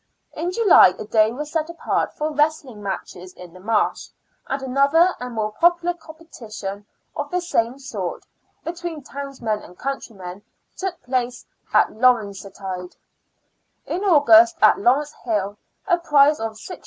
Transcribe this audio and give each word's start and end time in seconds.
In 0.33 0.51
July 0.51 0.95
a 0.97 1.05
day 1.05 1.31
was 1.31 1.51
set 1.51 1.69
apart 1.69 2.11
for 2.17 2.31
wrestling 2.31 2.81
matches 2.81 3.33
in 3.33 3.53
the 3.53 3.59
Marsh, 3.59 4.09
and 4.47 4.59
another 4.63 5.13
and 5.19 5.35
more 5.35 5.51
popular 5.51 5.93
competition 5.93 6.87
of 7.15 7.29
the 7.29 7.39
same 7.39 7.77
sort, 7.77 8.25
between 8.63 9.03
tov^oismen 9.03 9.63
and 9.63 9.77
countrymen 9.77 10.41
took 10.75 10.99
place 11.03 11.45
at 11.71 11.91
Lawrencetide, 11.91 12.95
in 13.85 14.03
August, 14.03 14.57
at 14.59 14.79
Lawrence 14.79 15.13
Hill, 15.23 15.55
a 15.87 15.99
prize 15.99 16.39
of 16.39 16.53
6s. 16.53 16.79